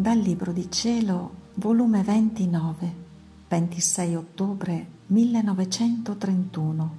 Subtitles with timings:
[0.00, 2.94] Dal Libro di Cielo, volume 29,
[3.48, 6.96] 26 ottobre 1931.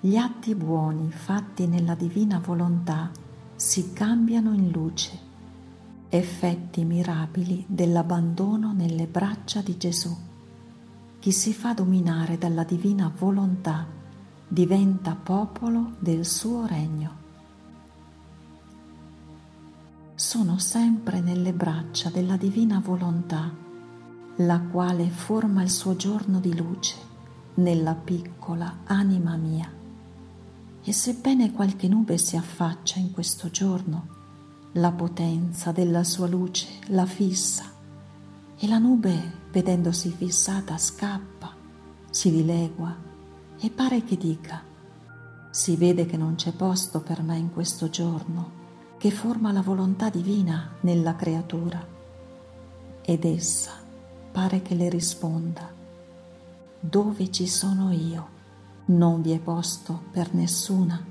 [0.00, 3.12] Gli atti buoni fatti nella divina volontà
[3.54, 5.16] si cambiano in luce,
[6.08, 10.12] effetti mirabili dell'abbandono nelle braccia di Gesù.
[11.20, 13.86] Chi si fa dominare dalla divina volontà
[14.48, 17.22] diventa popolo del suo regno
[20.16, 23.52] sono sempre nelle braccia della divina volontà,
[24.36, 26.94] la quale forma il suo giorno di luce
[27.54, 29.68] nella piccola anima mia.
[30.84, 34.06] E sebbene qualche nube si affaccia in questo giorno,
[34.74, 37.64] la potenza della sua luce la fissa
[38.56, 41.52] e la nube, vedendosi fissata, scappa,
[42.08, 42.96] si dilegua
[43.58, 44.62] e pare che dica,
[45.50, 48.62] si vede che non c'è posto per me in questo giorno
[49.04, 51.86] che forma la volontà divina nella creatura
[53.02, 53.72] ed essa
[54.32, 55.70] pare che le risponda,
[56.80, 58.28] dove ci sono io
[58.86, 61.04] non vi è posto per nessuna,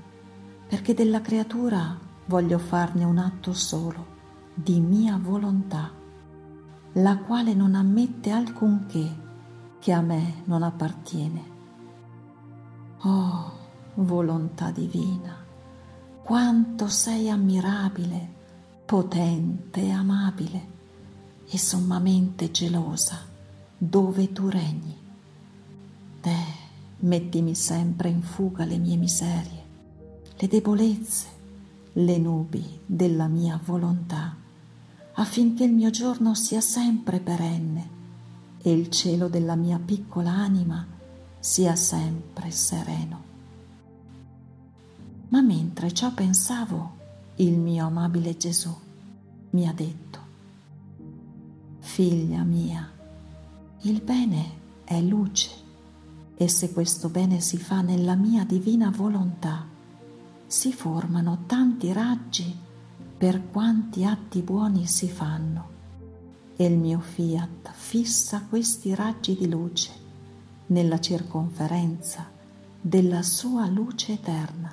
[0.66, 4.06] perché della creatura voglio farne un atto solo
[4.54, 5.88] di mia volontà,
[6.94, 9.08] la quale non ammette alcunché
[9.78, 11.44] che a me non appartiene.
[13.02, 13.52] Oh,
[13.94, 15.43] volontà divina!
[16.24, 18.32] Quanto sei ammirabile,
[18.86, 20.66] potente e amabile
[21.46, 23.20] e sommamente gelosa
[23.76, 24.96] dove tu regni.
[26.22, 26.36] Te
[27.00, 29.64] mettimi sempre in fuga le mie miserie,
[30.34, 31.26] le debolezze,
[31.92, 34.34] le nubi della mia volontà,
[35.16, 37.88] affinché il mio giorno sia sempre perenne
[38.62, 40.86] e il cielo della mia piccola anima
[41.38, 43.33] sia sempre sereno.
[45.28, 46.96] Ma mentre ciò pensavo,
[47.36, 48.74] il mio amabile Gesù
[49.50, 50.18] mi ha detto,
[51.80, 52.90] Figlia mia,
[53.82, 55.50] il bene è luce
[56.36, 59.66] e se questo bene si fa nella mia divina volontà,
[60.46, 62.56] si formano tanti raggi
[63.16, 65.72] per quanti atti buoni si fanno.
[66.56, 69.90] E il mio fiat fissa questi raggi di luce
[70.66, 72.30] nella circonferenza
[72.80, 74.63] della sua luce eterna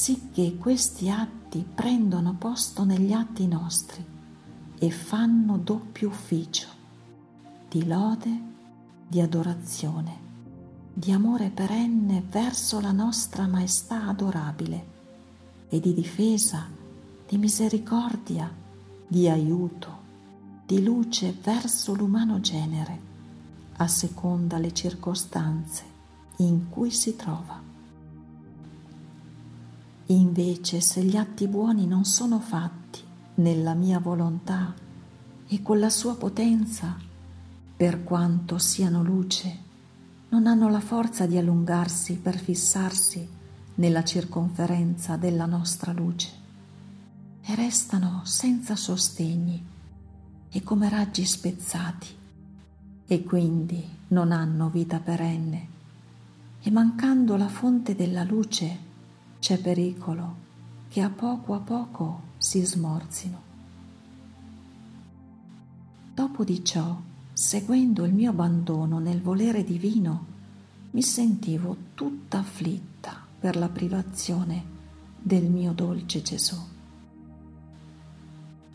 [0.00, 4.02] sicché questi atti prendono posto negli atti nostri
[4.78, 6.68] e fanno doppio ufficio
[7.68, 8.30] di lode,
[9.06, 10.16] di adorazione,
[10.90, 14.86] di amore perenne verso la nostra maestà adorabile
[15.68, 16.66] e di difesa,
[17.28, 18.50] di misericordia,
[19.06, 19.98] di aiuto,
[20.64, 23.00] di luce verso l'umano genere,
[23.76, 25.84] a seconda le circostanze
[26.36, 27.69] in cui si trova.
[30.10, 33.00] Invece se gli atti buoni non sono fatti
[33.36, 34.74] nella mia volontà
[35.46, 36.96] e con la sua potenza,
[37.76, 39.58] per quanto siano luce,
[40.30, 43.26] non hanno la forza di allungarsi per fissarsi
[43.76, 46.30] nella circonferenza della nostra luce.
[47.42, 49.64] E restano senza sostegni
[50.50, 52.08] e come raggi spezzati
[53.06, 55.68] e quindi non hanno vita perenne.
[56.60, 58.88] E mancando la fonte della luce
[59.40, 60.48] c'è pericolo
[60.88, 63.48] che a poco a poco si smorzino.
[66.14, 67.00] Dopo di ciò,
[67.32, 70.26] seguendo il mio abbandono nel volere divino,
[70.90, 74.62] mi sentivo tutta afflitta per la privazione
[75.18, 76.56] del mio dolce Gesù.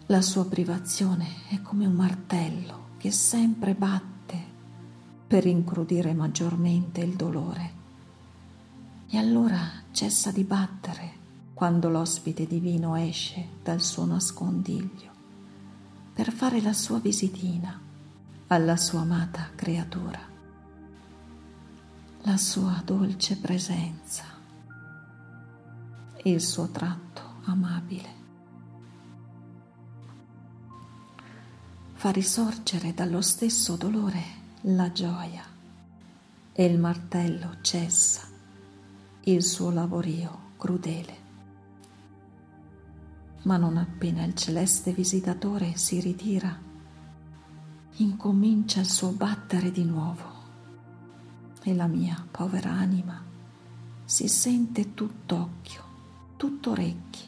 [0.08, 4.14] La sua privazione è come un martello che sempre batte
[5.28, 7.74] per incrudire maggiormente il dolore
[9.10, 11.14] e allora cessa di battere
[11.54, 15.10] quando l'ospite divino esce dal suo nascondiglio
[16.14, 17.80] per fare la sua visitina
[18.48, 20.20] alla sua amata creatura.
[22.24, 24.26] La sua dolce presenza,
[26.24, 28.10] il suo tratto amabile.
[31.94, 34.24] Fa risorgere dallo stesso dolore
[34.64, 35.44] la gioia
[36.52, 38.34] e il martello cessa
[39.28, 41.24] il suo lavorio crudele.
[43.44, 46.56] Ma non appena il celeste visitatore si ritira,
[47.98, 50.34] incomincia il suo battere di nuovo
[51.64, 53.20] e la mia povera anima
[54.06, 55.84] si sente tutt'occhio,
[56.38, 57.24] tutto orecchi.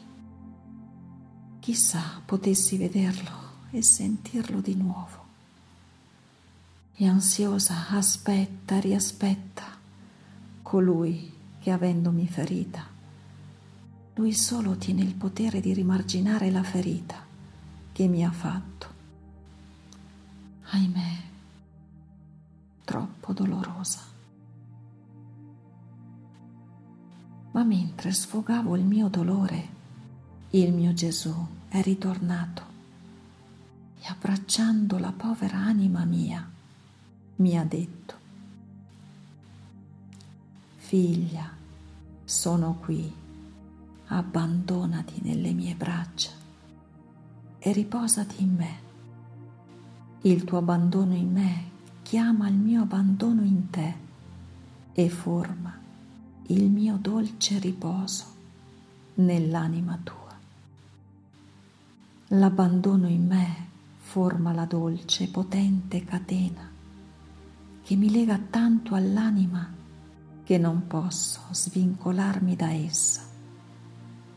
[1.58, 5.26] Chissà potessi vederlo e sentirlo di nuovo.
[6.94, 9.64] E ansiosa aspetta, riaspetta
[10.62, 11.37] colui
[11.68, 12.82] che avendomi ferita,
[14.14, 17.22] lui solo tiene il potere di rimarginare la ferita
[17.92, 18.86] che mi ha fatto.
[20.62, 21.16] Ahimè,
[22.84, 24.00] troppo dolorosa.
[27.50, 29.68] Ma mentre sfogavo il mio dolore,
[30.50, 31.34] il mio Gesù
[31.68, 32.62] è ritornato
[34.00, 36.48] e abbracciando la povera anima mia
[37.36, 38.14] mi ha detto,
[40.76, 41.57] figlia,
[42.28, 43.10] sono qui,
[44.08, 46.30] abbandonati nelle mie braccia
[47.58, 48.78] e riposati in me.
[50.20, 51.70] Il tuo abbandono in me
[52.02, 53.94] chiama il mio abbandono in te
[54.92, 55.74] e forma
[56.48, 58.24] il mio dolce riposo
[59.14, 60.38] nell'anima tua.
[62.26, 63.66] L'abbandono in me
[63.96, 66.70] forma la dolce potente catena
[67.82, 69.76] che mi lega tanto all'anima
[70.48, 73.20] che non posso svincolarmi da essa,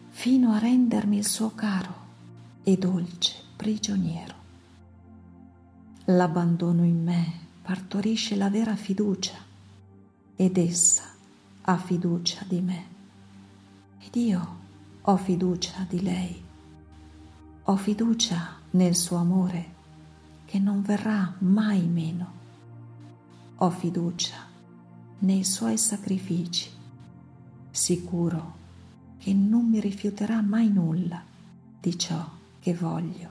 [0.09, 1.93] fino a rendermi il suo caro
[2.63, 4.35] e dolce prigioniero.
[6.07, 7.31] L'abbandono in me
[7.61, 9.37] partorisce la vera fiducia
[10.35, 11.03] ed essa
[11.61, 12.85] ha fiducia di me
[13.99, 14.57] ed io
[14.99, 16.43] ho fiducia di lei.
[17.63, 19.73] Ho fiducia nel suo amore
[20.43, 22.31] che non verrà mai meno.
[23.55, 24.50] Ho fiducia
[25.23, 26.69] nei suoi sacrifici,
[27.69, 28.59] sicuro
[29.19, 31.23] che non mi rifiuterà mai nulla
[31.79, 32.27] di ciò
[32.59, 33.29] che voglio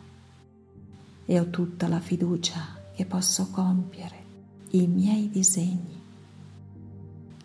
[1.24, 4.24] e ho tutta la fiducia che posso compiere
[4.70, 6.00] i miei disegni.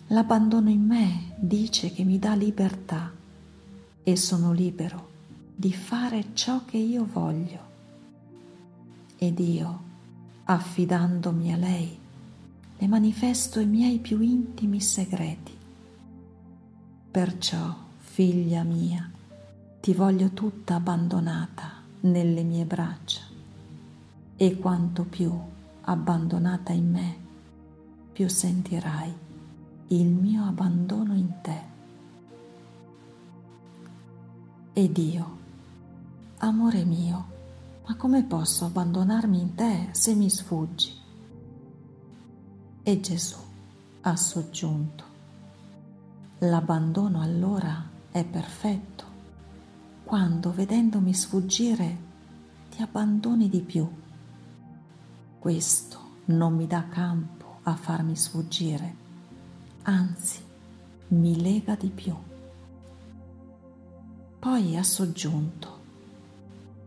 [0.07, 3.12] L'abbandono in me dice che mi dà libertà
[4.03, 5.09] e sono libero
[5.56, 7.59] di fare ciò che io voglio.
[9.18, 9.83] Ed io,
[10.44, 12.03] affidandomi a lei,
[12.86, 15.58] le manifesto i miei più intimi segreti.
[17.10, 19.10] Perciò, figlia mia,
[19.82, 23.22] ti voglio tutta abbandonata nelle mie braccia
[24.36, 25.34] e quanto più
[25.82, 27.16] abbandonata in me,
[28.14, 29.14] più sentirai
[29.88, 31.62] il mio abbandono in te.
[34.74, 35.38] Ed io,
[36.38, 37.26] amore mio,
[37.88, 41.04] ma come posso abbandonarmi in te se mi sfuggi?
[42.88, 43.38] E Gesù
[44.02, 45.04] ha soggiunto,
[46.38, 49.04] l'abbandono allora è perfetto
[50.04, 51.98] quando vedendomi sfuggire
[52.70, 53.90] ti abbandoni di più.
[55.40, 58.96] Questo non mi dà campo a farmi sfuggire,
[59.82, 60.44] anzi
[61.08, 62.16] mi lega di più.
[64.38, 65.80] Poi ha soggiunto,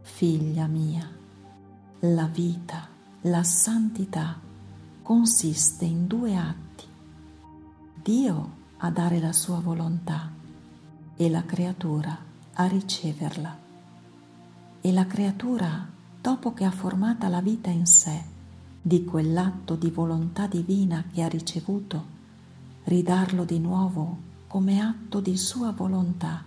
[0.03, 1.11] figlia mia,
[1.99, 2.87] la vita,
[3.23, 4.47] la santità
[5.09, 6.85] consiste in due atti.
[7.95, 10.31] Dio a dare la sua volontà
[11.17, 12.15] e la creatura
[12.53, 13.59] a riceverla.
[14.83, 15.89] E la creatura,
[16.21, 18.23] dopo che ha formata la vita in sé,
[18.83, 22.05] di quell'atto di volontà divina che ha ricevuto,
[22.85, 26.45] ridarlo di nuovo come atto di sua volontà,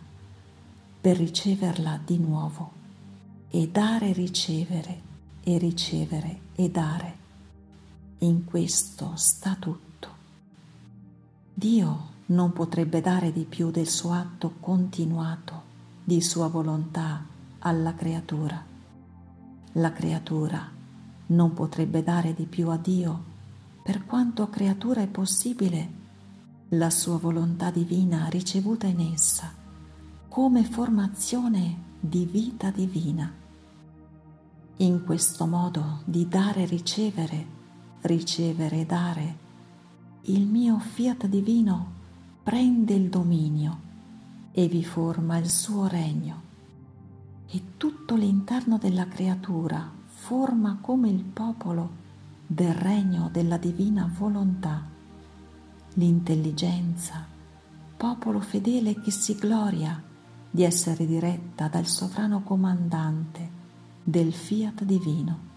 [1.02, 2.72] per riceverla di nuovo,
[3.50, 5.02] e dare ricevere,
[5.42, 7.21] e ricevere e dare.
[8.24, 10.10] In questo sta tutto.
[11.52, 15.64] Dio non potrebbe dare di più del suo atto continuato
[16.04, 17.26] di sua volontà
[17.58, 18.64] alla creatura.
[19.74, 20.70] La creatura
[21.28, 23.24] non potrebbe dare di più a Dio
[23.82, 25.90] per quanto creatura è possibile
[26.70, 29.52] la sua volontà divina ricevuta in essa
[30.28, 33.34] come formazione di vita divina.
[34.78, 37.60] In questo modo di dare e ricevere,
[38.02, 39.38] ricevere e dare,
[40.24, 42.00] il mio fiat divino
[42.44, 43.90] prende il dominio
[44.52, 46.50] e vi forma il suo regno.
[47.48, 52.00] E tutto l'interno della creatura forma come il popolo
[52.48, 54.84] del regno della divina volontà,
[55.94, 57.26] l'intelligenza,
[57.98, 60.02] popolo fedele che si gloria
[60.50, 63.60] di essere diretta dal sovrano comandante
[64.04, 65.51] del fiat divino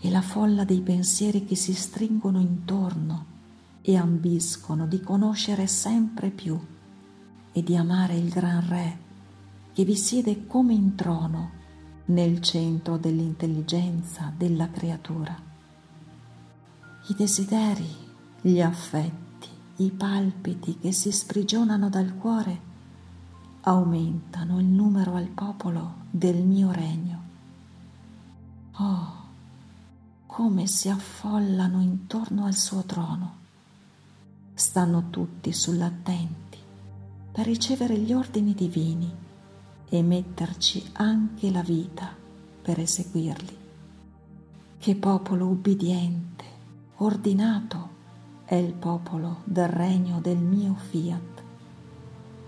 [0.00, 3.26] e la folla dei pensieri che si stringono intorno
[3.82, 6.58] e ambiscono di conoscere sempre più
[7.52, 8.98] e di amare il gran Re
[9.72, 11.50] che vi siede come in trono
[12.06, 15.36] nel centro dell'intelligenza della creatura.
[17.08, 17.88] I desideri,
[18.40, 22.66] gli affetti, i palpiti che si sprigionano dal cuore
[23.62, 27.17] aumentano il numero al popolo del mio regno.
[30.38, 33.38] Come si affollano intorno al suo trono.
[34.54, 36.58] Stanno tutti sull'attenti
[37.32, 39.12] per ricevere gli ordini divini
[39.88, 42.14] e metterci anche la vita
[42.62, 43.56] per eseguirli.
[44.78, 46.44] Che popolo ubbidiente,
[46.98, 47.88] ordinato
[48.44, 51.42] è il popolo del regno del mio fiat.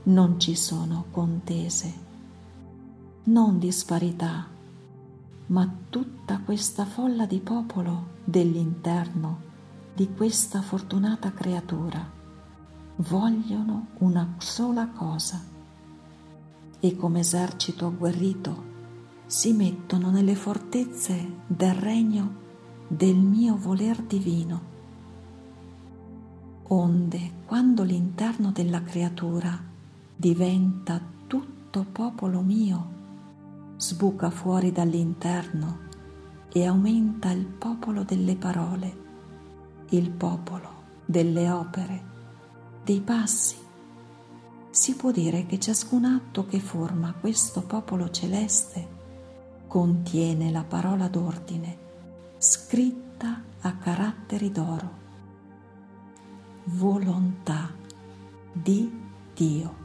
[0.05, 1.93] Non ci sono contese,
[3.25, 4.47] non disparità,
[5.51, 9.49] ma tutta questa folla di popolo dell'interno
[9.95, 12.19] di questa fortunata creatura
[12.97, 15.43] vogliono una sola cosa
[16.79, 18.69] e come esercito agguerrito
[19.27, 22.39] si mettono nelle fortezze del regno
[22.87, 24.69] del mio voler divino.
[26.69, 29.61] Onde, quando l'interno della creatura
[30.17, 32.99] diventa tutto popolo mio,
[33.81, 35.89] sbuca fuori dall'interno
[36.53, 38.99] e aumenta il popolo delle parole,
[39.89, 40.69] il popolo
[41.07, 42.03] delle opere,
[42.85, 43.57] dei passi.
[44.69, 48.99] Si può dire che ciascun atto che forma questo popolo celeste
[49.67, 51.79] contiene la parola d'ordine
[52.37, 54.99] scritta a caratteri d'oro.
[56.65, 57.71] Volontà
[58.53, 58.93] di
[59.35, 59.80] Dio.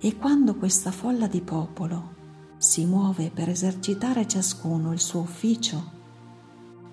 [0.00, 2.16] E quando questa folla di popolo
[2.56, 5.96] si muove per esercitare ciascuno il suo ufficio,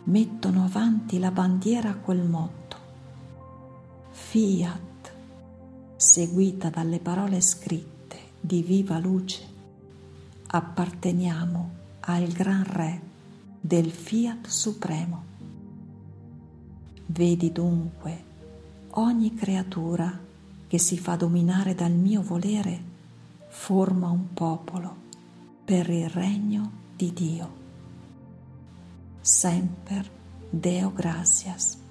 [0.06, 2.66] mettono avanti la bandiera col motto
[4.18, 5.14] Fiat,
[5.96, 9.46] seguita dalle parole scritte di viva luce,
[10.48, 11.70] apparteniamo
[12.02, 13.02] al Gran Re
[13.60, 15.24] del Fiat Supremo.
[17.08, 18.24] Vedi dunque
[18.92, 20.18] ogni creatura
[20.68, 22.94] che si fa dominare dal mio volere
[23.58, 24.96] forma un popolo
[25.66, 27.54] per il regno di Dio.
[29.22, 30.08] Semper
[30.52, 31.82] Deo gratias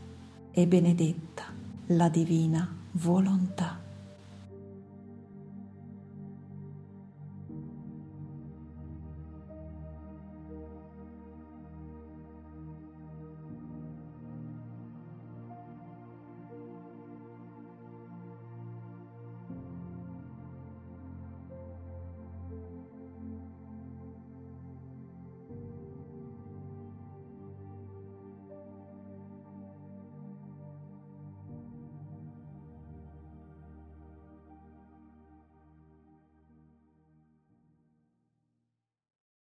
[0.52, 1.44] e benedetta
[1.86, 3.83] la divina volontà.